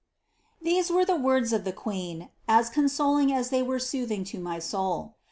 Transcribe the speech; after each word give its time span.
These 0.59 0.89
were 0.89 1.05
the 1.05 1.15
words 1.15 1.53
of 1.53 1.63
the 1.63 1.71
Queen, 1.71 2.29
as 2.47 2.71
consoling 2.71 3.31
as 3.31 3.49
they 3.51 3.61
were 3.61 3.77
soothing 3.77 4.23
to 4.23 4.39
my 4.39 4.57
soul. 4.57 5.13